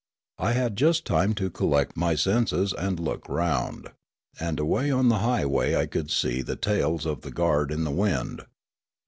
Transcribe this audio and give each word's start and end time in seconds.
I 0.39 0.53
had 0.53 0.77
just 0.77 1.05
time 1.05 1.35
to 1.35 1.51
collect 1.51 1.95
my 1.95 2.15
senses 2.15 2.73
and 2.73 2.99
look 2.99 3.29
round; 3.29 3.89
and 4.39 4.59
away 4.59 4.89
on 4.89 5.09
the 5.09 5.19
highway 5.19 5.75
I 5.75 5.85
could 5.85 6.09
see 6.09 6.41
the 6.41 6.55
tails 6.55 7.05
of 7.05 7.21
the 7.21 7.29
guard 7.29 7.71
in 7.71 7.83
the 7.83 7.91
wind. 7.91 8.41